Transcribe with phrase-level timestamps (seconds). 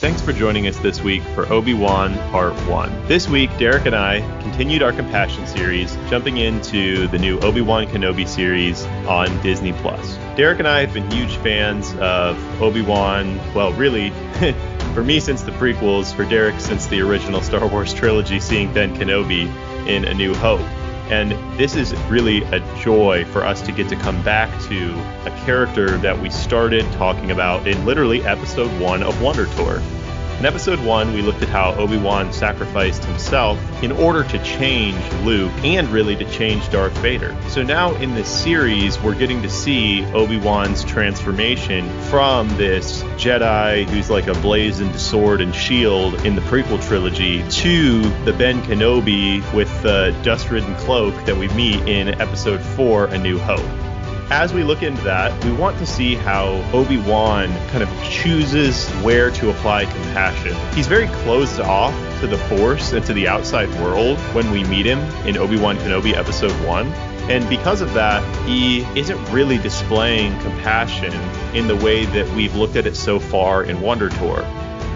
[0.00, 3.08] Thanks for joining us this week for Obi-Wan Part 1.
[3.08, 8.28] This week, Derek and I continued our Compassion series, jumping into the new Obi-Wan Kenobi
[8.28, 9.72] series on Disney+.
[9.72, 10.16] Plus.
[10.36, 14.10] Derek and I have been huge fans of Obi-Wan, well, really,
[14.94, 18.94] for me since the prequels, for Derek since the original Star Wars trilogy, seeing Ben
[18.94, 19.48] Kenobi
[19.88, 20.60] in A New Hope.
[21.10, 24.92] And this is really a joy for us to get to come back to
[25.24, 29.80] a character that we started talking about in literally episode one of Wonder Tour.
[30.38, 34.96] In episode one, we looked at how Obi Wan sacrificed himself in order to change
[35.24, 37.36] Luke and really to change Darth Vader.
[37.48, 43.84] So now in this series, we're getting to see Obi Wan's transformation from this Jedi
[43.88, 49.42] who's like a blazoned sword and shield in the prequel trilogy to the Ben Kenobi
[49.52, 53.87] with the dust ridden cloak that we meet in episode four, A New Hope
[54.30, 58.88] as we look into that, we want to see how Obi Wan kind of chooses
[59.02, 60.54] where to apply compassion.
[60.74, 64.84] He's very closed off to the Force and to the outside world when we meet
[64.84, 66.86] him in Obi Wan Kenobi Episode 1.
[67.30, 71.12] And because of that, he isn't really displaying compassion
[71.54, 74.46] in the way that we've looked at it so far in Wonder Tour.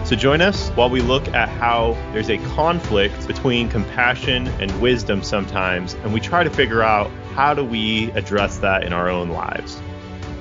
[0.05, 5.23] So join us while we look at how there's a conflict between compassion and wisdom
[5.23, 9.31] sometimes, and we try to figure out how do we address that in our own
[9.31, 9.81] lives.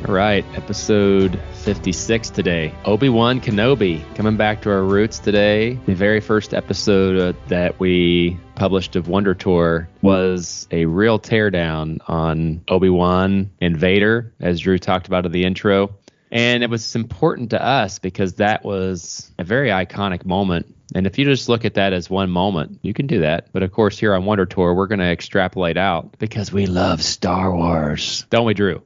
[0.07, 2.73] All right, episode 56 today.
[2.85, 5.75] Obi Wan Kenobi coming back to our roots today.
[5.85, 11.99] The very first episode uh, that we published of Wonder Tour was a real teardown
[12.07, 15.95] on Obi Wan and Vader, as Drew talked about in the intro.
[16.31, 20.75] And it was important to us because that was a very iconic moment.
[20.93, 23.47] And if you just look at that as one moment, you can do that.
[23.53, 27.01] But of course, here on Wonder Tour, we're going to extrapolate out because we love
[27.01, 28.25] Star Wars.
[28.29, 28.83] Don't we, Drew?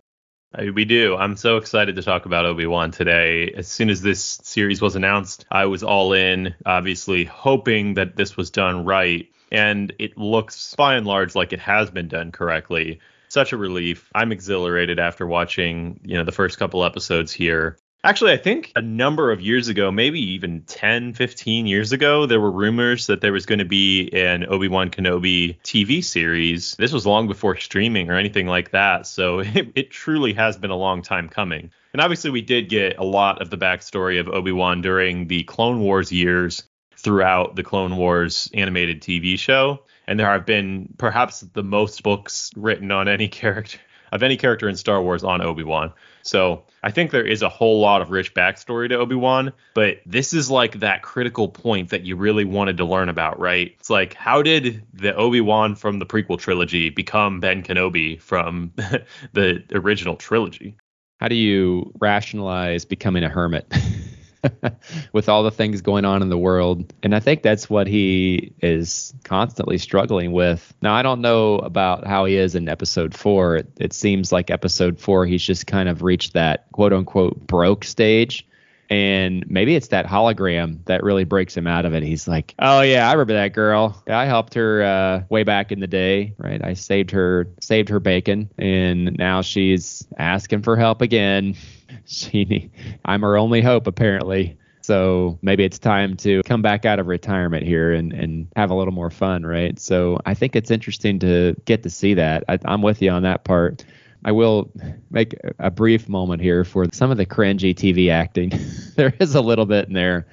[0.57, 1.17] We do.
[1.17, 3.51] I'm so excited to talk about Obi Wan today.
[3.57, 8.37] As soon as this series was announced, I was all in, obviously hoping that this
[8.37, 9.27] was done right.
[9.51, 13.01] And it looks by and large like it has been done correctly
[13.35, 14.09] such a relief.
[14.15, 17.77] I'm exhilarated after watching, you know, the first couple episodes here.
[18.05, 22.39] Actually, I think a number of years ago, maybe even 10, 15 years ago, there
[22.39, 26.75] were rumors that there was going to be an Obi Wan Kenobi TV series.
[26.77, 29.07] This was long before streaming or anything like that.
[29.07, 31.71] So it, it, truly has been a long time coming.
[31.93, 35.43] And obviously, we did get a lot of the backstory of Obi Wan during the
[35.45, 36.61] Clone Wars years
[36.95, 42.51] throughout the Clone Wars animated TV show and there have been perhaps the most books
[42.55, 43.79] written on any character
[44.15, 45.93] of any character in Star Wars on Obi-Wan.
[46.23, 50.33] So I think there is a whole lot of rich backstory to Obi-Wan, but this
[50.33, 53.75] is like that critical point that you really wanted to learn about, right?
[53.79, 58.71] It's like how did the Obi-Wan from the prequel trilogy become Ben Kenobi from
[59.33, 60.77] the original trilogy?
[61.19, 63.71] How do you rationalize becoming a hermit?
[65.13, 66.93] with all the things going on in the world.
[67.03, 70.73] And I think that's what he is constantly struggling with.
[70.81, 73.57] Now, I don't know about how he is in episode four.
[73.57, 77.83] It, it seems like episode four, he's just kind of reached that quote unquote broke
[77.83, 78.47] stage.
[78.89, 82.03] And maybe it's that hologram that really breaks him out of it.
[82.03, 84.03] He's like, "Oh yeah, I remember that girl.
[84.07, 86.63] I helped her uh, way back in the day, right?
[86.63, 91.55] I saved her, saved her bacon, and now she's asking for help again."
[92.05, 92.71] she
[93.03, 94.57] I'm her only hope apparently.
[94.81, 98.75] So maybe it's time to come back out of retirement here and, and have a
[98.75, 99.79] little more fun, right?
[99.79, 102.43] So I think it's interesting to get to see that.
[102.47, 103.83] I, I'm with you on that part.
[104.25, 104.71] I will
[105.11, 108.51] make a brief moment here for some of the cringy TV acting.
[108.95, 110.25] there is a little bit in there.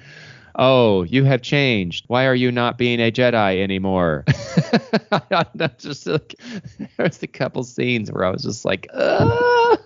[0.55, 2.05] Oh, you have changed.
[2.07, 4.25] Why are you not being a Jedi anymore?
[5.77, 6.35] just like,
[6.97, 9.77] there's a couple scenes where I was just like, oh,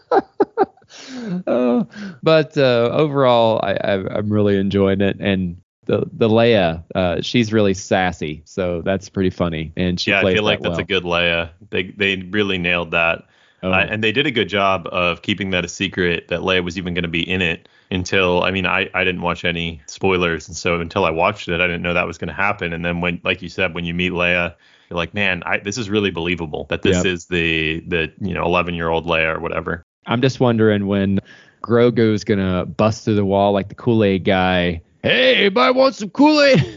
[2.24, 7.52] but uh, overall, I, I, am really enjoying it, and the the Leia, uh, she's
[7.52, 10.80] really sassy, so that's pretty funny, and she yeah, I feel like that that's well.
[10.80, 11.50] a good Leia.
[11.70, 13.26] They they really nailed that.
[13.64, 13.72] Oh.
[13.72, 16.78] Uh, and they did a good job of keeping that a secret that Leia was
[16.78, 20.48] even going to be in it until I mean I, I didn't watch any spoilers
[20.48, 22.86] and so until I watched it I didn't know that was going to happen and
[22.86, 24.54] then when like you said when you meet Leia
[24.90, 27.06] you're like man I, this is really believable that this yep.
[27.08, 31.20] is the the you know 11 year old Leia or whatever I'm just wondering when
[31.62, 34.82] Grogu's gonna bust through the wall like the Kool Aid guy.
[35.04, 36.66] Hey, anybody want some Kool Aid?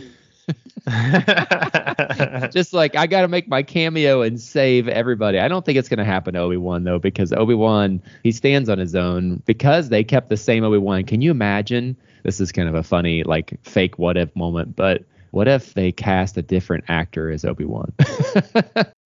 [2.53, 5.39] Just like I got to make my cameo and save everybody.
[5.39, 8.33] I don't think it's going to happen to Obi Wan though, because Obi Wan he
[8.33, 11.05] stands on his own because they kept the same Obi Wan.
[11.05, 11.97] Can you imagine?
[12.25, 15.93] This is kind of a funny like fake what if moment, but what if they
[15.93, 17.93] cast a different actor as Obi Wan?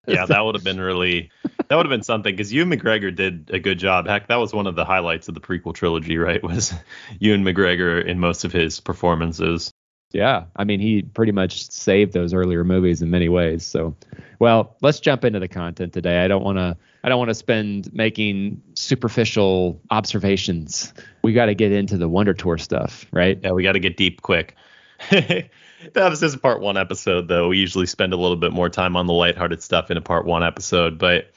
[0.07, 1.31] yeah, that would have been really
[1.67, 4.07] that would have been something because Ewan McGregor did a good job.
[4.07, 6.43] Heck, that was one of the highlights of the prequel trilogy, right?
[6.51, 6.73] Was
[7.19, 9.71] Ewan McGregor in most of his performances.
[10.13, 13.65] Yeah, I mean, he pretty much saved those earlier movies in many ways.
[13.65, 13.95] So,
[14.39, 16.23] well, let's jump into the content today.
[16.23, 16.77] I don't want to.
[17.03, 20.93] I don't want to spend making superficial observations.
[21.23, 23.39] We got to get into the Wonder Tour stuff, right?
[23.41, 24.55] Yeah, we got to get deep quick.
[25.09, 27.47] this is a part one episode, though.
[27.47, 30.25] We usually spend a little bit more time on the lighthearted stuff in a part
[30.25, 31.31] one episode, but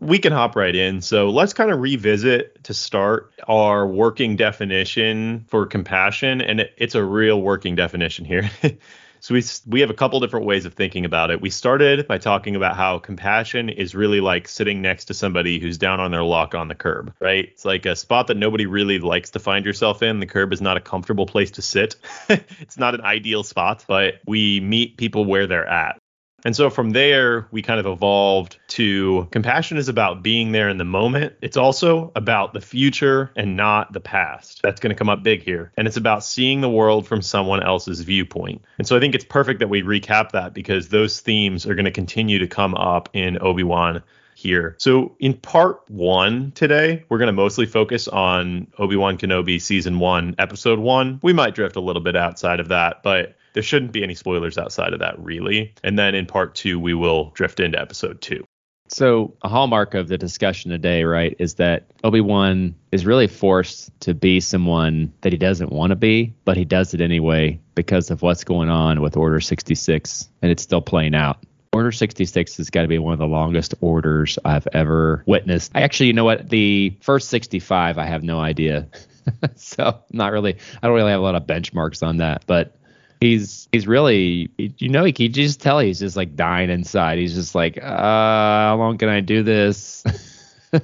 [0.00, 1.00] we can hop right in.
[1.00, 6.94] So let's kind of revisit to start our working definition for compassion, and it, it's
[6.94, 8.50] a real working definition here.
[9.20, 11.40] so we we have a couple different ways of thinking about it.
[11.40, 15.78] We started by talking about how compassion is really like sitting next to somebody who's
[15.78, 17.48] down on their luck on the curb, right?
[17.50, 20.20] It's like a spot that nobody really likes to find yourself in.
[20.20, 21.96] The curb is not a comfortable place to sit.
[22.28, 25.98] it's not an ideal spot, but we meet people where they're at.
[26.44, 30.76] And so from there, we kind of evolved to compassion is about being there in
[30.76, 31.34] the moment.
[31.40, 34.60] It's also about the future and not the past.
[34.62, 35.72] That's going to come up big here.
[35.76, 38.62] And it's about seeing the world from someone else's viewpoint.
[38.78, 41.86] And so I think it's perfect that we recap that because those themes are going
[41.86, 44.02] to continue to come up in Obi Wan
[44.34, 44.74] here.
[44.78, 49.98] So, in part one today, we're going to mostly focus on Obi Wan Kenobi season
[49.98, 51.20] one, episode one.
[51.22, 54.58] We might drift a little bit outside of that, but there shouldn't be any spoilers
[54.58, 55.72] outside of that, really.
[55.82, 58.44] And then in part two, we will drift into episode two.
[58.88, 63.98] So, a hallmark of the discussion today, right, is that Obi Wan is really forced
[64.00, 68.10] to be someone that he doesn't want to be, but he does it anyway because
[68.10, 71.38] of what's going on with Order 66, and it's still playing out.
[71.72, 75.72] Order 66 has got to be one of the longest orders I've ever witnessed.
[75.74, 76.50] I actually, you know what?
[76.50, 78.86] The first 65, I have no idea.
[79.56, 82.76] so, not really, I don't really have a lot of benchmarks on that, but
[83.24, 87.18] he's he's really you know he can just tell he's just like dying inside.
[87.18, 90.04] He's just like uh how long can i do this?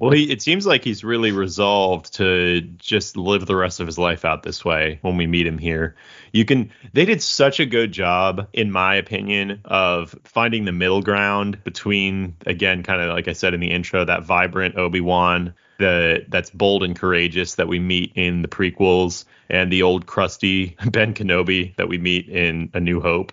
[0.00, 3.98] Well he, it seems like he's really resolved to just live the rest of his
[3.98, 5.96] life out this way when we meet him here.
[6.32, 11.02] You can they did such a good job in my opinion of finding the middle
[11.02, 16.24] ground between again kind of like i said in the intro that vibrant obi-wan the
[16.28, 21.14] that's bold and courageous that we meet in the prequels and the old crusty Ben
[21.14, 23.32] Kenobi that we meet in A New Hope.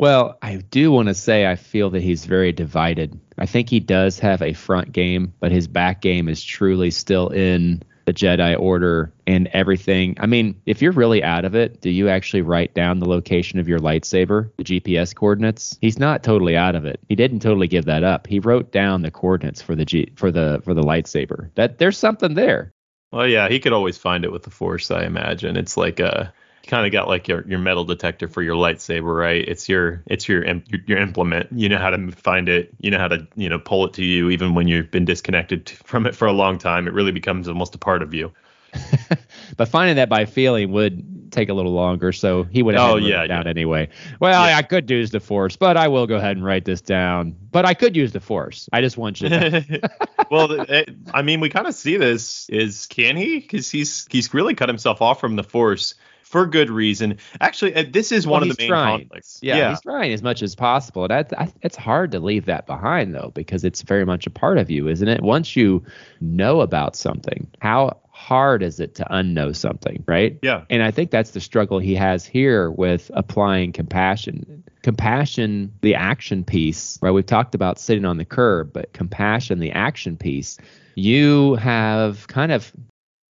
[0.00, 3.20] Well, I do want to say I feel that he's very divided.
[3.38, 7.28] I think he does have a front game, but his back game is truly still
[7.28, 10.16] in the Jedi Order and everything.
[10.20, 13.58] I mean, if you're really out of it, do you actually write down the location
[13.58, 15.78] of your lightsaber, the GPS coordinates?
[15.80, 17.00] He's not totally out of it.
[17.08, 18.26] He didn't totally give that up.
[18.26, 21.50] He wrote down the coordinates for the G, for the for the lightsaber.
[21.54, 22.72] That there's something there.
[23.12, 25.56] Well, yeah, he could always find it with the Force, I imagine.
[25.56, 26.32] It's like a
[26.66, 29.46] kind of got like your, your metal detector for your lightsaber, right?
[29.46, 31.48] It's your it's your, your your implement.
[31.52, 32.74] You know how to find it.
[32.80, 35.70] You know how to you know pull it to you, even when you've been disconnected
[35.70, 36.86] from it for a long time.
[36.86, 38.32] It really becomes almost a part of you.
[39.56, 42.96] but finding that by feeling would take a little longer, so he would have oh,
[42.96, 43.50] yeah, down yeah.
[43.50, 43.88] anyway.
[44.20, 44.56] Well, yeah.
[44.56, 47.36] I, I, could use the force, but I will go ahead and write this down.
[47.50, 48.68] But I could use the force.
[48.72, 49.28] I just want you.
[49.28, 49.90] to
[50.30, 52.48] Well, it, I mean, we kind of see this.
[52.48, 53.40] Is can he?
[53.40, 55.94] Because he's he's really cut himself off from the force
[56.24, 57.18] for good reason.
[57.40, 58.98] Actually, uh, this is well, one of the main trying.
[59.00, 59.38] conflicts.
[59.42, 61.06] Yeah, yeah, he's trying as much as possible.
[61.06, 64.70] That it's hard to leave that behind though, because it's very much a part of
[64.70, 65.22] you, isn't it?
[65.22, 65.84] Once you
[66.20, 70.38] know about something, how hard is it to unknow something, right?
[70.42, 70.64] Yeah.
[70.70, 74.62] And I think that's the struggle he has here with applying compassion.
[74.82, 77.10] Compassion, the action piece, right?
[77.10, 80.58] We've talked about sitting on the curb, but compassion, the action piece,
[80.94, 82.72] you have kind of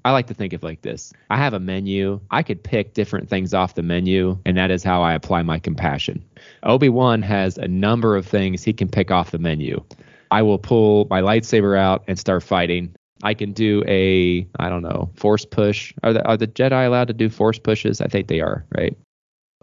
[0.04, 1.12] I like to think of like this.
[1.30, 2.20] I have a menu.
[2.30, 5.58] I could pick different things off the menu, and that is how I apply my
[5.58, 6.22] compassion.
[6.62, 9.82] Obi-Wan has a number of things he can pick off the menu.
[10.30, 12.94] I will pull my lightsaber out and start fighting.
[13.22, 15.94] I can do a, I don't know, force push.
[16.02, 18.02] Are the, are the Jedi allowed to do force pushes?
[18.02, 18.94] I think they are, right?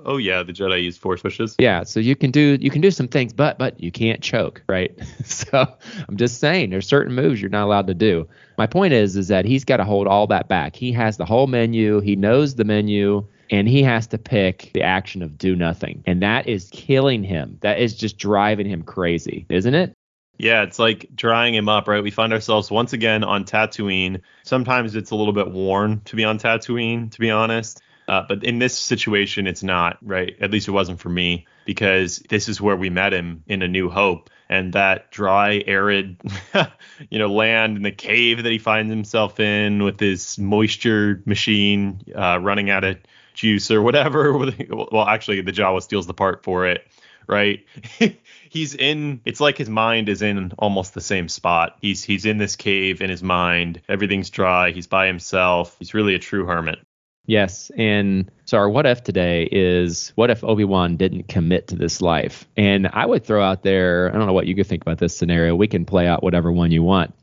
[0.05, 1.55] Oh yeah, the Jedi use force pushes.
[1.59, 4.63] Yeah, so you can do you can do some things, but but you can't choke,
[4.67, 4.97] right?
[5.25, 5.67] so
[6.07, 8.27] I'm just saying there's certain moves you're not allowed to do.
[8.57, 10.75] My point is is that he's got to hold all that back.
[10.75, 14.81] He has the whole menu, he knows the menu, and he has to pick the
[14.81, 16.03] action of do nothing.
[16.05, 17.57] And that is killing him.
[17.61, 19.93] That is just driving him crazy, isn't it?
[20.37, 22.01] Yeah, it's like drying him up, right?
[22.01, 24.21] We find ourselves once again on Tatooine.
[24.43, 27.79] Sometimes it's a little bit worn to be on Tatooine, to be honest.
[28.11, 30.35] Uh, but in this situation, it's not right.
[30.41, 33.69] At least it wasn't for me because this is where we met him in A
[33.69, 36.17] New Hope, and that dry, arid,
[37.09, 42.01] you know, land in the cave that he finds himself in with his moisture machine
[42.13, 42.97] uh, running out of
[43.33, 44.37] juice or whatever.
[44.69, 46.85] well, actually, the Jawa steals the part for it,
[47.27, 47.65] right?
[48.49, 49.21] he's in.
[49.23, 51.77] It's like his mind is in almost the same spot.
[51.79, 53.81] He's he's in this cave in his mind.
[53.87, 54.71] Everything's dry.
[54.71, 55.77] He's by himself.
[55.79, 56.79] He's really a true hermit.
[57.31, 61.77] Yes, and so our what if today is what if Obi Wan didn't commit to
[61.77, 62.45] this life?
[62.57, 65.15] And I would throw out there, I don't know what you could think about this
[65.15, 65.55] scenario.
[65.55, 67.13] We can play out whatever one you want,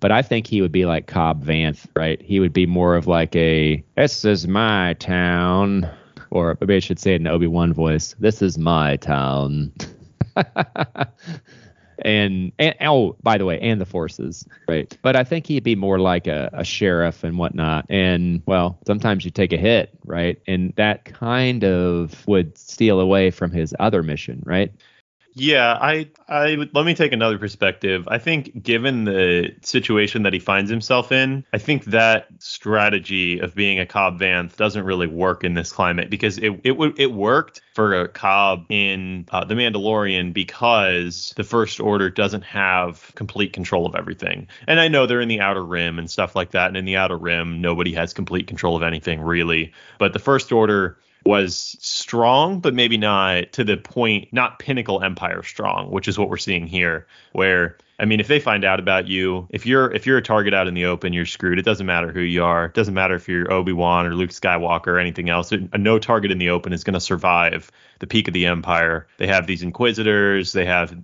[0.00, 2.20] but I think he would be like Cobb Vanth, right?
[2.20, 5.88] He would be more of like a "This is my town,"
[6.28, 8.14] or maybe I should say it in Obi Wan voice.
[8.18, 9.72] "This is my town."
[12.04, 14.96] and, and oh, by the way, and the forces, right?
[15.02, 17.86] But I think he'd be more like a, a sheriff and whatnot.
[17.88, 20.40] And well, sometimes you take a hit, right?
[20.46, 24.72] And that kind of would steal away from his other mission, right?
[25.36, 28.06] Yeah, I, I let me take another perspective.
[28.06, 33.52] I think given the situation that he finds himself in, I think that strategy of
[33.52, 37.62] being a Cobb Vanth doesn't really work in this climate because it it it worked
[37.74, 43.86] for a Cobb in uh, the Mandalorian because the First Order doesn't have complete control
[43.86, 44.46] of everything.
[44.68, 46.96] And I know they're in the Outer Rim and stuff like that, and in the
[46.96, 49.72] Outer Rim, nobody has complete control of anything really.
[49.98, 50.96] But the First Order
[51.26, 56.28] was strong, but maybe not to the point, not pinnacle empire strong, which is what
[56.28, 57.06] we're seeing here.
[57.32, 60.52] Where I mean, if they find out about you, if you're if you're a target
[60.52, 61.58] out in the open, you're screwed.
[61.58, 62.66] It doesn't matter who you are.
[62.66, 65.52] It doesn't matter if you're Obi Wan or Luke Skywalker or anything else.
[65.52, 69.06] A no target in the open is going to survive the peak of the empire.
[69.18, 70.52] They have these Inquisitors.
[70.52, 70.96] They have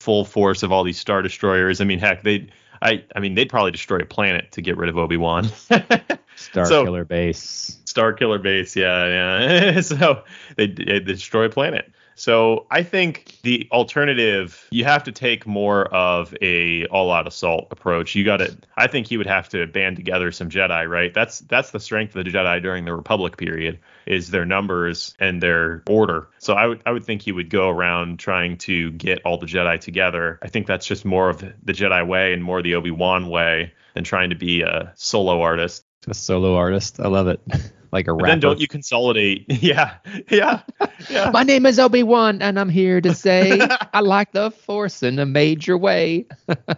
[0.00, 1.80] full force of all these Star Destroyers.
[1.80, 2.48] I mean, heck, they
[2.84, 5.44] I I mean, they'd probably destroy a planet to get rid of Obi Wan.
[6.36, 7.78] Star so, Killer Base.
[7.84, 9.80] Star Killer Base, yeah, yeah.
[9.80, 10.22] so
[10.56, 11.90] they, they destroy a planet.
[12.14, 18.14] So I think the alternative, you have to take more of a all-out assault approach.
[18.14, 18.56] You got to.
[18.76, 21.12] I think he would have to band together some Jedi, right?
[21.12, 25.42] That's that's the strength of the Jedi during the Republic period is their numbers and
[25.42, 26.28] their order.
[26.38, 29.46] So I would I would think he would go around trying to get all the
[29.46, 30.38] Jedi together.
[30.42, 33.72] I think that's just more of the Jedi way and more the Obi Wan way
[33.94, 35.84] than trying to be a solo artist.
[36.06, 37.40] A solo artist, I love it.
[37.94, 38.26] like a rapper.
[38.26, 39.46] then don't you consolidate?
[39.64, 39.94] Yeah,
[40.30, 40.60] yeah,
[41.08, 41.30] yeah.
[41.30, 43.60] My name is Obi Wan, and I'm here to say
[43.94, 46.26] I like the Force in a major way.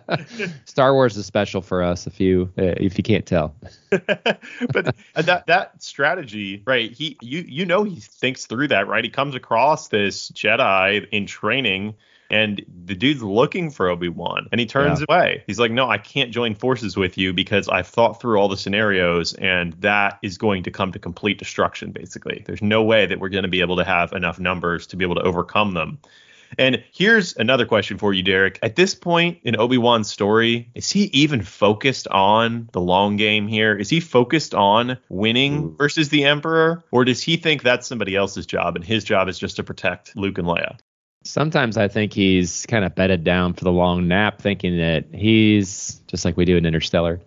[0.67, 3.57] Star Wars is special for us, if you uh, if you can't tell.
[3.91, 6.93] but that that strategy, right?
[6.93, 9.03] He you you know he thinks through that, right?
[9.03, 11.95] He comes across this Jedi in training
[12.31, 15.07] and the dude's looking for Obi Wan, and he turns yeah.
[15.09, 15.45] away.
[15.47, 18.57] He's like, "No, I can't join forces with you because I've thought through all the
[18.57, 21.93] scenarios, and that is going to come to complete destruction.
[21.93, 24.97] Basically, there's no way that we're going to be able to have enough numbers to
[24.97, 25.99] be able to overcome them."
[26.59, 28.59] And here's another question for you, Derek.
[28.63, 33.49] At this point in Obi Wan's story, is he even focused on the long game
[33.49, 33.77] here?
[33.77, 36.85] Is he focused on winning versus the Emperor?
[36.91, 40.17] Or does he think that's somebody else's job and his job is just to protect
[40.17, 40.79] Luke and Leia?
[41.27, 46.01] Sometimes I think he's kind of bedded down for the long nap, thinking that he's
[46.07, 47.21] just like we do in Interstellar,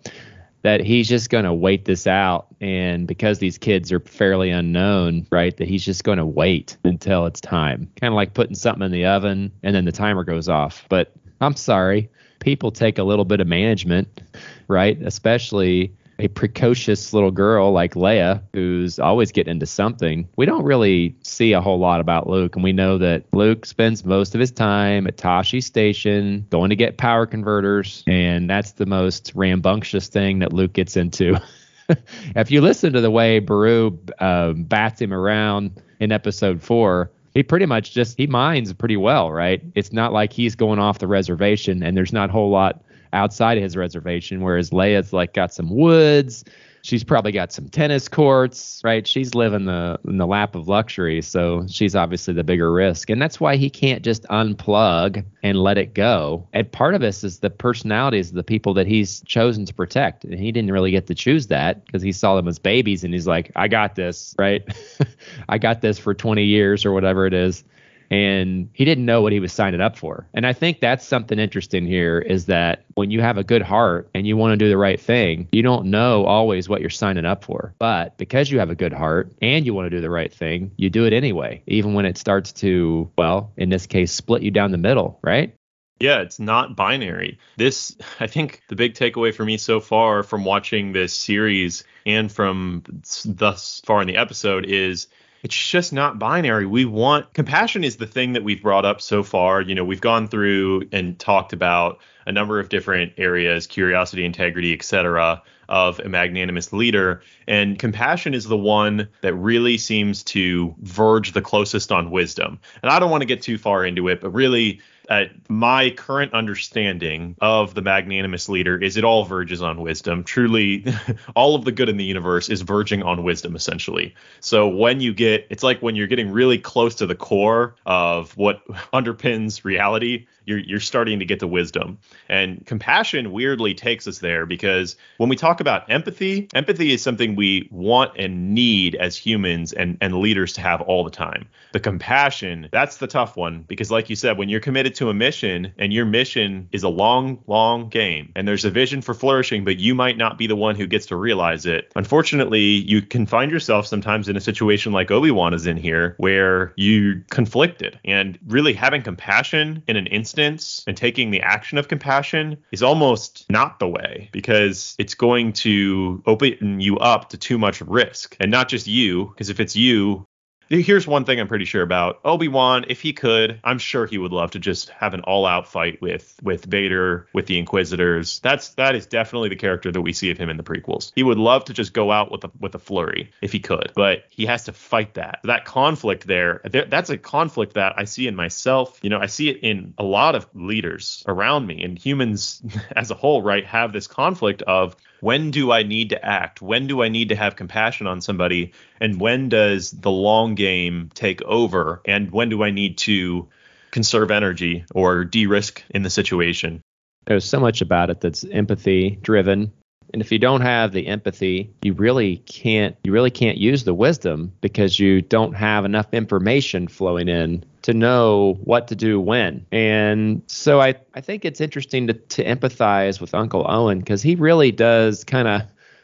[0.62, 2.46] that he's just going to wait this out.
[2.62, 7.26] And because these kids are fairly unknown, right, that he's just going to wait until
[7.26, 7.90] it's time.
[8.00, 10.86] Kind of like putting something in the oven and then the timer goes off.
[10.88, 14.22] But I'm sorry, people take a little bit of management,
[14.66, 15.00] right?
[15.02, 21.16] Especially a precocious little girl like Leia, who's always getting into something, we don't really
[21.22, 22.54] see a whole lot about Luke.
[22.54, 26.76] And we know that Luke spends most of his time at Tosche Station going to
[26.76, 28.04] get power converters.
[28.06, 31.40] And that's the most rambunctious thing that Luke gets into.
[32.36, 37.42] if you listen to the way Beru uh, bats him around in episode four, he
[37.42, 39.62] pretty much just he mines pretty well, right?
[39.74, 43.58] It's not like he's going off the reservation and there's not a whole lot outside
[43.58, 46.44] of his reservation, whereas Leia's like got some woods.
[46.82, 49.06] She's probably got some tennis courts, right?
[49.06, 53.20] She's living the in the lap of luxury, so she's obviously the bigger risk, and
[53.20, 56.48] that's why he can't just unplug and let it go.
[56.54, 60.24] And part of this is the personalities of the people that he's chosen to protect,
[60.24, 63.12] and he didn't really get to choose that because he saw them as babies, and
[63.12, 64.66] he's like, "I got this, right?
[65.50, 67.62] I got this for 20 years or whatever it is."
[68.10, 70.26] And he didn't know what he was signing up for.
[70.34, 74.10] And I think that's something interesting here is that when you have a good heart
[74.14, 77.24] and you want to do the right thing, you don't know always what you're signing
[77.24, 77.74] up for.
[77.78, 80.72] But because you have a good heart and you want to do the right thing,
[80.76, 84.50] you do it anyway, even when it starts to, well, in this case, split you
[84.50, 85.54] down the middle, right?
[86.00, 87.38] Yeah, it's not binary.
[87.58, 92.32] This, I think, the big takeaway for me so far from watching this series and
[92.32, 92.82] from
[93.26, 95.08] thus far in the episode is
[95.42, 96.66] it's just not binary.
[96.66, 99.60] We want compassion is the thing that we've brought up so far.
[99.60, 104.72] You know, we've gone through and talked about a number of different areas, curiosity, integrity,
[104.72, 107.22] etc of a magnanimous leader.
[107.46, 112.58] And compassion is the one that really seems to verge the closest on wisdom.
[112.82, 114.80] And I don't want to get too far into it, but really,
[115.10, 120.22] uh, my current understanding of the magnanimous leader is it all verges on wisdom.
[120.22, 120.86] Truly,
[121.34, 124.14] all of the good in the universe is verging on wisdom, essentially.
[124.38, 128.36] So when you get, it's like when you're getting really close to the core of
[128.36, 128.64] what
[128.94, 131.98] underpins reality, you're you're starting to get the wisdom.
[132.28, 137.36] And compassion weirdly takes us there because when we talk about empathy, empathy is something
[137.36, 141.48] we want and need as humans and and leaders to have all the time.
[141.72, 145.14] The compassion, that's the tough one because like you said, when you're committed to a
[145.14, 149.64] mission and your mission is a long long game and there's a vision for flourishing
[149.64, 151.92] but you might not be the one who gets to realize it.
[151.94, 156.72] Unfortunately, you can find yourself sometimes in a situation like Obi-Wan is in here where
[156.76, 161.88] you conflicted and really having compassion in an instant instance and taking the action of
[161.88, 167.58] compassion is almost not the way because it's going to open you up to too
[167.58, 168.36] much risk.
[168.40, 170.26] And not just you, because if it's you,
[170.70, 172.84] Here's one thing I'm pretty sure about Obi Wan.
[172.86, 176.38] If he could, I'm sure he would love to just have an all-out fight with
[176.44, 178.38] with Vader, with the Inquisitors.
[178.38, 181.10] That's that is definitely the character that we see of him in the prequels.
[181.16, 183.90] He would love to just go out with a with a flurry if he could,
[183.96, 185.40] but he has to fight that.
[185.42, 189.00] That conflict there, there that's a conflict that I see in myself.
[189.02, 192.62] You know, I see it in a lot of leaders around me and humans
[192.94, 193.42] as a whole.
[193.42, 196.60] Right, have this conflict of when do I need to act?
[196.60, 198.72] When do I need to have compassion on somebody?
[199.00, 202.00] And when does the long game take over?
[202.04, 203.48] And when do I need to
[203.90, 206.82] conserve energy or de risk in the situation?
[207.26, 209.72] There's so much about it that's empathy driven.
[210.12, 213.94] And if you don't have the empathy, you really can't you really can't use the
[213.94, 219.66] wisdom because you don't have enough information flowing in to know what to do when.
[219.72, 224.34] And so I, I think it's interesting to, to empathize with Uncle Owen because he
[224.34, 225.62] really does kind of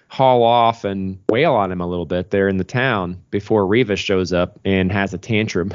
[0.08, 3.96] haul off and wail on him a little bit there in the town before Reva
[3.96, 5.72] shows up and has a tantrum.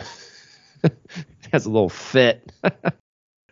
[1.51, 2.51] has a little fit.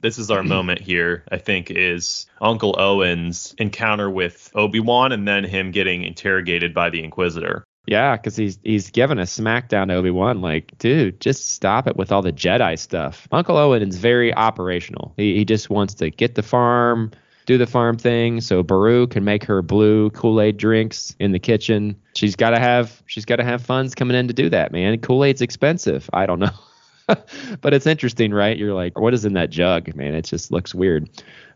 [0.02, 5.44] this is our moment here, I think, is Uncle Owen's encounter with Obi-Wan and then
[5.44, 7.64] him getting interrogated by the Inquisitor.
[7.86, 11.98] Yeah, because he's he's giving a smackdown to Obi Wan, like, dude, just stop it
[11.98, 13.28] with all the Jedi stuff.
[13.32, 15.14] Uncle Owen is very operational.
[15.18, 17.12] He he just wants to get the farm,
[17.48, 21.40] do the farm thing, so Beru can make her blue Kool Aid drinks in the
[21.40, 22.00] kitchen.
[22.14, 25.00] She's got to have she's got to have funds coming in to do that, man.
[25.00, 26.08] Kool Aid's expensive.
[26.14, 26.52] I don't know.
[27.62, 28.58] but it's interesting, right?
[28.58, 30.14] You're like, what is in that jug, man?
[30.14, 31.10] It just looks weird.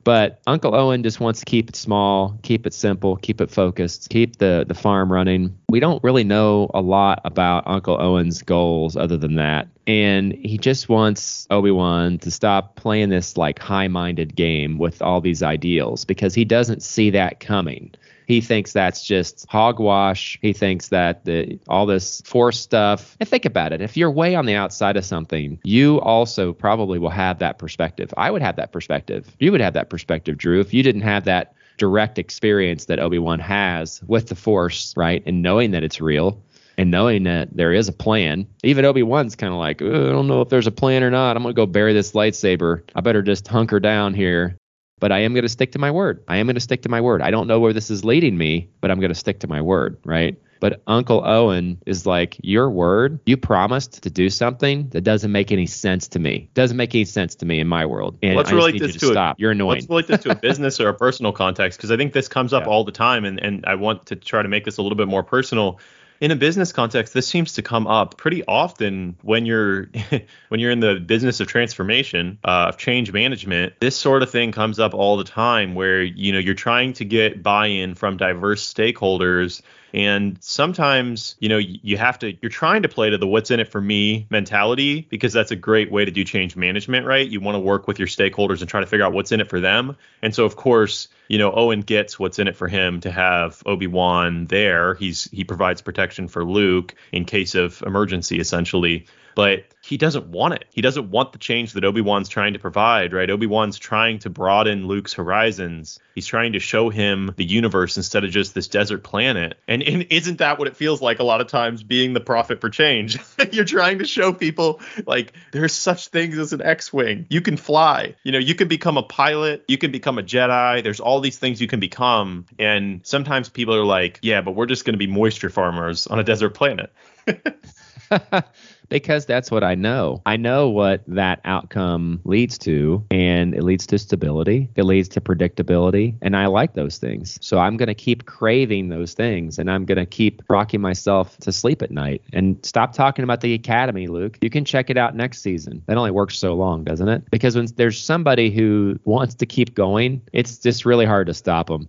[0.04, 4.10] But Uncle Owen just wants to keep it small, keep it simple, keep it focused,
[4.10, 5.58] keep the the farm running.
[5.70, 9.70] We don't really know a lot about Uncle Owen's goals other than that.
[9.88, 15.42] And he just wants Obi-Wan to stop playing this like high-minded game with all these
[15.42, 17.94] ideals because he doesn't see that coming.
[18.28, 20.38] He thinks that's just hogwash.
[20.42, 23.18] He thinks that the all this force stuff.
[23.20, 23.82] And think about it.
[23.82, 28.14] If you're way on the outside of something, you also probably will have that perspective.
[28.18, 29.36] I would have that perspective.
[29.40, 33.40] You would have that perspective, Drew, if you didn't have that direct experience that Obi-Wan
[33.40, 35.24] has with the force, right?
[35.26, 36.44] And knowing that it's real
[36.78, 38.48] and knowing that there is a plan.
[38.64, 41.36] Even Obi Wan's kind of like, I don't know if there's a plan or not.
[41.36, 42.84] I'm gonna go bury this lightsaber.
[42.96, 44.58] I better just hunker down here
[45.04, 46.24] but I am going to stick to my word.
[46.30, 47.22] I am going to stick to my word.
[47.22, 49.60] I don't know where this is leading me, but I'm going to stick to my
[49.60, 50.42] word, right?
[50.62, 55.52] But Uncle Owen is like, Your word, you promised to do something that doesn't make
[55.52, 56.50] any sense to me.
[56.54, 58.18] Doesn't make any sense to me in my world.
[58.24, 59.38] And let's I relate this to, to stop.
[59.38, 59.80] A, You're annoying.
[59.80, 62.54] Let's relate this to a business or a personal context because I think this comes
[62.54, 62.70] up yeah.
[62.70, 63.26] all the time.
[63.26, 65.82] And, and I want to try to make this a little bit more personal
[66.20, 69.90] in a business context, this seems to come up pretty often when you're
[70.50, 73.74] when you're in the business of transformation, uh, of change management.
[73.80, 77.06] This sort of thing comes up all the time, where you know you're trying to
[77.06, 79.62] get buy-in from diverse stakeholders
[79.94, 83.60] and sometimes, you know, you have to, you're trying to play to the what's in
[83.60, 87.28] it for me mentality because that's a great way to do change management, right?
[87.28, 89.50] You want to work with your stakeholders and try to figure out what's in it
[89.50, 89.96] for them.
[90.24, 93.62] And so, of course, you know, Owen gets what's in it for him to have
[93.68, 94.96] Obi-Wan there.
[94.96, 99.06] He's, he provides protection for Luke in case of emergency, essentially.
[99.36, 100.66] But he doesn't want it.
[100.72, 103.30] He doesn't want the change that Obi-Wan's trying to provide, right?
[103.30, 106.00] Obi-Wan's trying to broaden Luke's horizons.
[106.16, 109.58] He's trying to show him the universe instead of just this desert planet.
[109.68, 112.62] And, and isn't that what it feels like a lot of times being the prophet
[112.62, 113.20] for change?
[113.52, 117.26] You're trying to show people like there's such things as an X-wing.
[117.30, 118.16] You can fly.
[118.24, 120.82] You know, you can become a pilot, you can become a Jedi.
[120.82, 122.46] There's all these things you can become.
[122.58, 126.20] And sometimes people are like, yeah, but we're just going to be moisture farmers on
[126.20, 126.94] a desert planet.
[128.90, 130.22] because that's what I know.
[130.26, 135.22] I know what that outcome leads to, and it leads to stability, it leads to
[135.22, 137.38] predictability, and I like those things.
[137.42, 141.38] So I'm going to keep craving those things, and I'm going to keep rocking myself
[141.38, 142.22] to sleep at night.
[142.34, 144.38] And stop talking about the academy, Luke.
[144.42, 145.82] You can check it out next season.
[145.88, 147.24] That only works so long, doesn't it?
[147.32, 151.68] Because when there's somebody who wants to keep going, it's just really hard to stop
[151.68, 151.88] them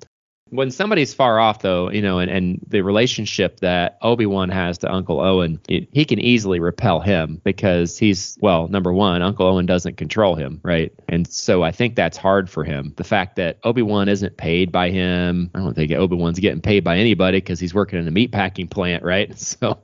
[0.55, 4.91] when somebody's far off though you know and, and the relationship that obi-wan has to
[4.91, 9.67] uncle owen it, he can easily repel him because he's well number one uncle owen
[9.67, 10.93] doesn't control him right?
[11.09, 12.95] And so i think that's hard for him.
[12.97, 16.99] The fact that obi-wan isn't paid by him i don't think obi-wan's getting paid by
[16.99, 19.35] anybody because he's working in a meat packing plant right?
[19.45, 19.79] So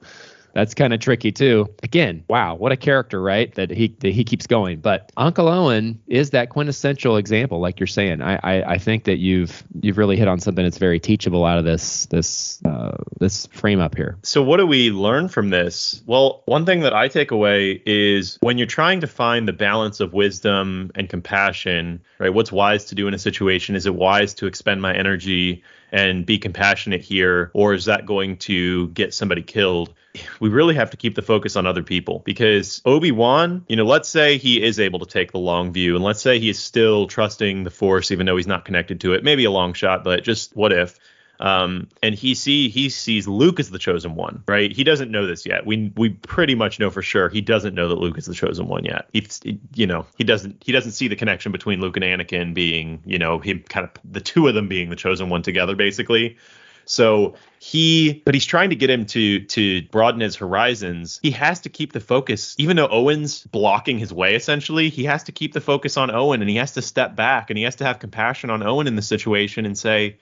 [0.53, 1.69] that's kind of tricky too.
[1.83, 3.55] Again, wow, what a character, right?
[3.55, 4.81] That he that he keeps going.
[4.81, 8.23] But Uncle Owen is that quintessential example, like you're saying.
[8.23, 11.59] I, I, I think that you've you've really hit on something that's very teachable out
[11.59, 14.19] of this this uh, this frame up here.
[14.23, 16.03] So what do we learn from this?
[16.07, 20.01] Well, one thing that I take away is when you're trying to find the balance
[20.01, 22.33] of wisdom and compassion, right?
[22.33, 23.77] What's wise to do in a situation?
[23.77, 28.37] Is it wise to expend my energy and be compassionate here, or is that going
[28.39, 29.95] to get somebody killed?
[30.41, 34.09] we really have to keep the focus on other people because Obi-Wan, you know, let's
[34.09, 37.07] say he is able to take the long view and let's say he is still
[37.07, 39.23] trusting the force even though he's not connected to it.
[39.23, 40.99] Maybe a long shot, but just what if?
[41.41, 44.71] Um, and he see he sees Luke as the chosen one, right?
[44.71, 45.65] He doesn't know this yet.
[45.65, 48.69] We we pretty much know for sure he doesn't know that Luke is the chosen
[48.69, 49.09] one yet.
[49.15, 49.41] He's
[49.75, 53.19] you know he doesn't he doesn't see the connection between Luke and Anakin being you
[53.19, 56.37] know him kind of the two of them being the chosen one together basically.
[56.85, 61.21] So he, but he's trying to get him to to broaden his horizons.
[61.23, 64.35] He has to keep the focus, even though Owen's blocking his way.
[64.35, 67.49] Essentially, he has to keep the focus on Owen, and he has to step back,
[67.49, 70.19] and he has to have compassion on Owen in the situation, and say,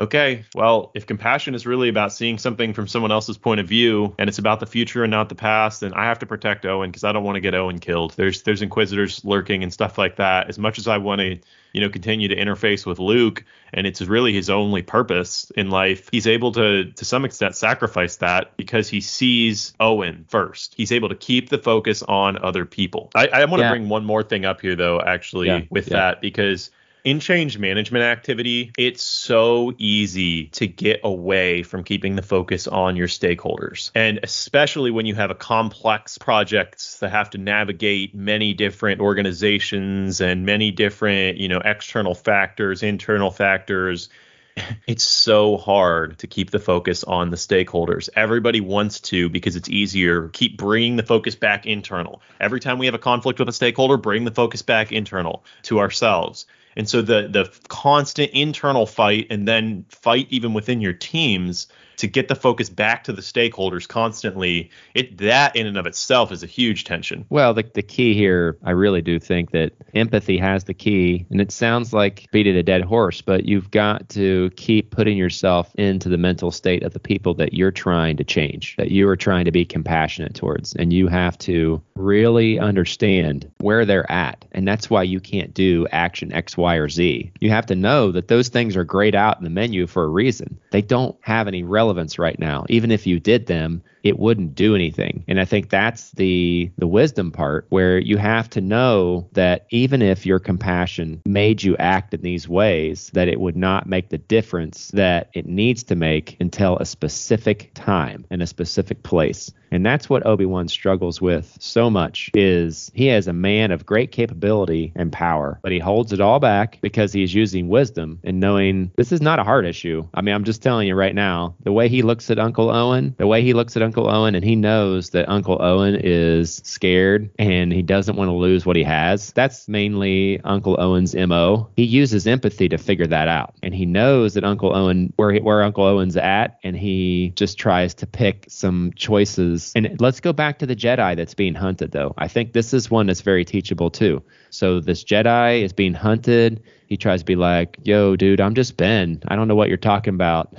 [0.00, 4.14] okay, well, if compassion is really about seeing something from someone else's point of view
[4.18, 6.90] and it's about the future and not the past, then I have to protect Owen
[6.90, 8.14] because I don't want to get Owen killed.
[8.16, 10.48] There's there's inquisitors lurking and stuff like that.
[10.48, 11.38] As much as I want to,
[11.72, 16.08] you know, continue to interface with Luke and it's really his only purpose in life,
[16.10, 20.74] he's able to to some extent sacrifice that because he sees Owen first.
[20.76, 23.10] He's able to keep the focus on other people.
[23.14, 23.70] I, I want to yeah.
[23.70, 25.60] bring one more thing up here though, actually, yeah.
[25.68, 25.96] with yeah.
[25.96, 26.70] that because
[27.04, 32.96] in change management activity, it's so easy to get away from keeping the focus on
[32.96, 33.90] your stakeholders.
[33.94, 40.20] And especially when you have a complex project that have to navigate many different organizations
[40.20, 44.08] and many different, you know, external factors, internal factors
[44.86, 48.08] it's so hard to keep the focus on the stakeholders.
[48.14, 50.28] Everybody wants to because it's easier.
[50.28, 52.22] Keep bringing the focus back internal.
[52.40, 55.80] Every time we have a conflict with a stakeholder, bring the focus back internal to
[55.80, 56.46] ourselves.
[56.76, 61.66] And so the the constant internal fight and then fight even within your teams
[62.00, 66.32] to get the focus back to the stakeholders constantly, it that in and of itself
[66.32, 67.26] is a huge tension.
[67.28, 71.40] Well, the the key here, I really do think that empathy has the key, and
[71.40, 76.08] it sounds like beating a dead horse, but you've got to keep putting yourself into
[76.08, 79.44] the mental state of the people that you're trying to change, that you are trying
[79.44, 84.88] to be compassionate towards, and you have to really understand where they're at, and that's
[84.88, 87.30] why you can't do action X, Y, or Z.
[87.40, 90.08] You have to know that those things are grayed out in the menu for a
[90.08, 90.58] reason.
[90.70, 92.64] They don't have any relevance relevance right now.
[92.68, 95.24] Even if you did them, it wouldn't do anything.
[95.28, 100.02] And I think that's the the wisdom part where you have to know that even
[100.02, 104.18] if your compassion made you act in these ways, that it would not make the
[104.18, 109.52] difference that it needs to make until a specific time and a specific place.
[109.72, 114.10] And that's what Obi-Wan struggles with so much is he is a man of great
[114.10, 118.90] capability and power, but he holds it all back because he's using wisdom and knowing
[118.96, 120.06] this is not a hard issue.
[120.14, 123.14] I mean, I'm just telling you right now, the way he looks at Uncle Owen,
[123.18, 127.30] the way he looks at Uncle Owen and he knows that Uncle Owen is scared
[127.38, 129.32] and he doesn't want to lose what he has.
[129.32, 131.70] That's mainly Uncle Owen's MO.
[131.76, 133.54] He uses empathy to figure that out.
[133.62, 137.94] And he knows that Uncle Owen where where Uncle Owen's at and he just tries
[137.94, 139.72] to pick some choices.
[139.74, 142.14] And let's go back to the Jedi that's being hunted though.
[142.18, 144.22] I think this is one that's very teachable too.
[144.50, 146.62] So this Jedi is being hunted.
[146.86, 149.22] He tries to be like, "Yo, dude, I'm just Ben.
[149.28, 150.54] I don't know what you're talking about."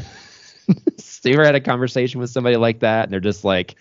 [1.22, 3.76] so you ever had a conversation with somebody like that and they're just like,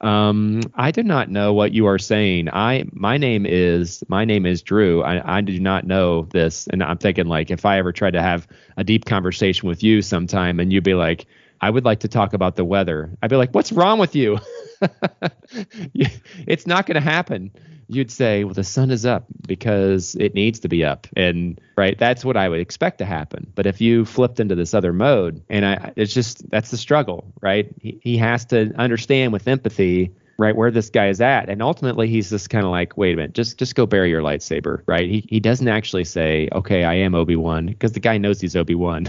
[0.00, 2.48] um, I do not know what you are saying.
[2.50, 5.02] I my name is my name is Drew.
[5.02, 6.66] I, I do not know this.
[6.66, 10.00] And I'm thinking like if I ever tried to have a deep conversation with you
[10.00, 11.26] sometime and you'd be like,
[11.60, 13.10] I would like to talk about the weather.
[13.22, 14.38] I'd be like, What's wrong with you?
[15.94, 17.50] it's not going to happen.
[17.88, 21.06] You'd say, well, the sun is up because it needs to be up.
[21.16, 23.52] And right, that's what I would expect to happen.
[23.54, 27.32] But if you flipped into this other mode, and I, it's just, that's the struggle,
[27.40, 27.72] right?
[27.80, 32.08] He, he has to understand with empathy right where this guy is at and ultimately
[32.08, 35.08] he's just kind of like wait a minute just just go bury your lightsaber right
[35.08, 39.08] he, he doesn't actually say okay i am obi-wan because the guy knows he's obi-wan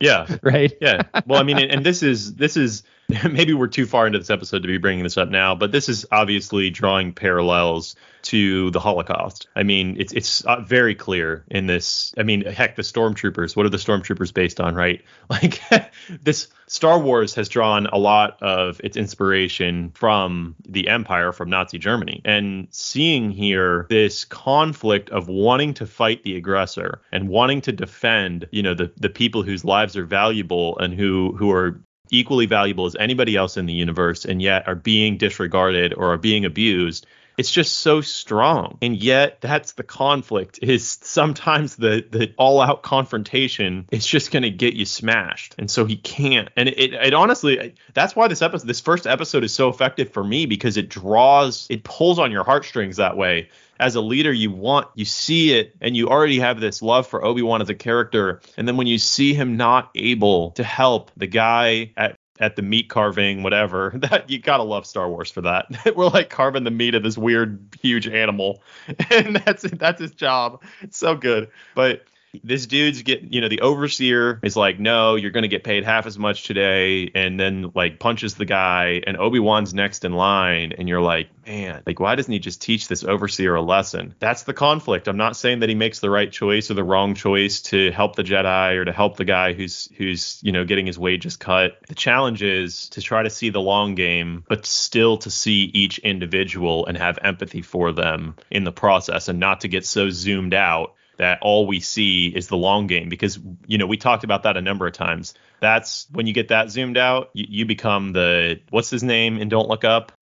[0.00, 0.26] Yeah.
[0.42, 1.02] right Yeah.
[1.26, 2.82] Well, I mean, and, and this is this is
[3.30, 5.88] maybe we're too far into this episode to be bringing this up now, but this
[5.88, 9.48] is obviously drawing parallels to the Holocaust.
[9.56, 12.14] I mean, it's it's uh, very clear in this.
[12.16, 13.56] I mean, heck, the stormtroopers.
[13.56, 15.02] What are the stormtroopers based on, right?
[15.30, 15.62] Like
[16.22, 21.78] this Star Wars has drawn a lot of its inspiration from the Empire, from Nazi
[21.78, 27.72] Germany, and seeing here this conflict of wanting to fight the aggressor and wanting to
[27.72, 31.80] defend, you know, the the people whose lives are valuable and who who are
[32.12, 36.18] equally valuable as anybody else in the universe and yet are being disregarded or are
[36.18, 37.06] being abused
[37.38, 38.78] it's just so strong.
[38.82, 44.42] And yet that's the conflict is sometimes the the all out confrontation is just going
[44.42, 45.54] to get you smashed.
[45.58, 49.06] And so he can't and it, it, it honestly that's why this episode this first
[49.06, 53.16] episode is so effective for me because it draws it pulls on your heartstrings that
[53.16, 53.48] way
[53.80, 57.24] as a leader you want you see it and you already have this love for
[57.24, 58.40] Obi-Wan as a character.
[58.56, 62.62] And then when you see him not able to help the guy at at the
[62.62, 65.66] meat carving whatever that you gotta love Star Wars for that.
[65.96, 68.62] We're like carving the meat of this weird huge animal.
[69.10, 70.62] And that's that's his job.
[70.80, 71.50] It's so good.
[71.74, 72.04] But
[72.42, 75.84] this dude's get you know the overseer is like no you're going to get paid
[75.84, 80.72] half as much today and then like punches the guy and obi-wan's next in line
[80.76, 84.14] and you're like man like why doesn't he just teach this overseer a lesson?
[84.18, 85.08] That's the conflict.
[85.08, 88.16] I'm not saying that he makes the right choice or the wrong choice to help
[88.16, 91.78] the jedi or to help the guy who's who's you know getting his wages cut.
[91.88, 95.98] The challenge is to try to see the long game but still to see each
[95.98, 100.54] individual and have empathy for them in the process and not to get so zoomed
[100.54, 104.44] out that all we see is the long game because you know we talked about
[104.44, 105.34] that a number of times.
[105.60, 109.50] That's when you get that zoomed out you, you become the what's his name and
[109.50, 110.12] don't look up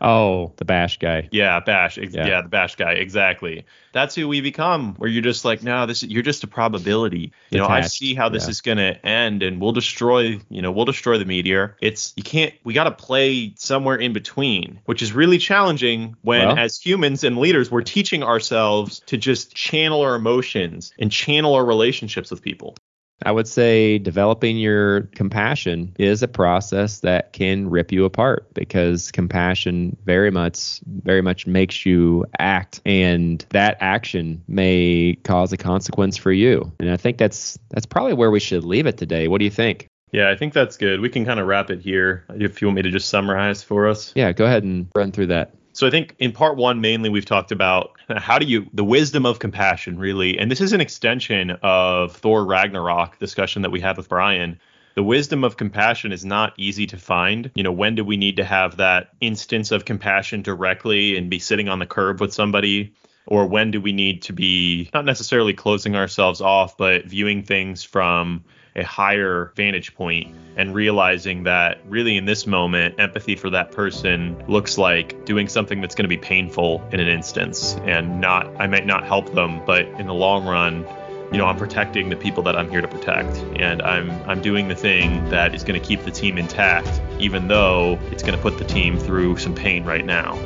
[0.00, 1.28] oh the bash guy.
[1.32, 1.98] Yeah bash.
[1.98, 2.26] Ex- Yeah.
[2.26, 2.42] yeah.
[2.42, 2.92] the bash guy.
[2.92, 3.64] Exactly.
[3.92, 7.32] That's who we become where you're just like no this you're just a probability.
[7.50, 8.50] You know i see how this yeah.
[8.50, 11.76] is going to end and we'll destroy you know we'll destroy the meteor.
[11.80, 16.48] It's you can't we got to play somewhere in between which is really challenging when
[16.48, 21.54] Well- as humans and leaders we're teaching ourselves to just channel our emotions and channel
[21.54, 22.76] our relationships with people
[23.24, 29.10] I would say developing your compassion is a process that can rip you apart because
[29.10, 36.16] compassion very much very much makes you act and that action may cause a consequence
[36.16, 36.70] for you.
[36.78, 39.28] And I think that's that's probably where we should leave it today.
[39.28, 39.88] What do you think?
[40.12, 42.76] yeah i think that's good we can kind of wrap it here if you want
[42.76, 45.52] me to just summarize for us Yeah, go ahead and run through that.
[45.76, 49.26] So I think in part one, mainly we've talked about how do you the wisdom
[49.26, 53.98] of compassion really, and this is an extension of Thor Ragnarok discussion that we had
[53.98, 54.58] with Brian.
[54.94, 57.50] The wisdom of compassion is not easy to find.
[57.54, 61.38] You know, when do we need to have that instance of compassion directly and be
[61.38, 62.94] sitting on the curb with somebody?
[63.26, 67.84] Or when do we need to be not necessarily closing ourselves off, but viewing things
[67.84, 68.44] from
[68.76, 74.40] a higher vantage point and realizing that really in this moment, empathy for that person
[74.48, 78.66] looks like doing something that's going to be painful in an instance and not, I
[78.66, 80.86] might not help them, but in the long run,
[81.32, 84.68] you know, I'm protecting the people that I'm here to protect, and I'm I'm doing
[84.68, 88.40] the thing that is going to keep the team intact, even though it's going to
[88.40, 90.38] put the team through some pain right now.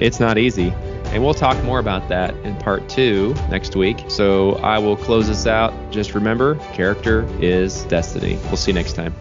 [0.00, 0.72] It's not easy.
[1.10, 4.04] And we'll talk more about that in part two next week.
[4.08, 5.72] So I will close this out.
[5.90, 8.38] Just remember character is destiny.
[8.44, 9.14] We'll see you next time.